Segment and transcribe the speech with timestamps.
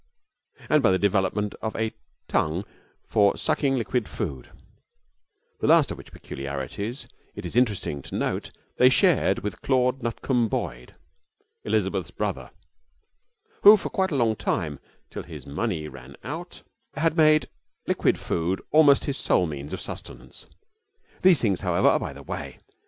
[0.67, 1.93] and by the development of a
[2.27, 2.63] "tongue"
[3.07, 4.49] for sucking liquid food,'
[5.59, 10.49] the last of which peculiarities, it is interesting to note, they shared with Claude Nutcombe
[10.49, 10.95] Boyd,
[11.63, 12.49] Elizabeth's brother,
[13.61, 14.79] who for quite a long time
[15.11, 16.63] till his money ran out
[16.95, 17.47] had made
[17.85, 20.47] liquid food almost his sole means of sustenance.
[21.21, 22.57] These things, however, are by the way.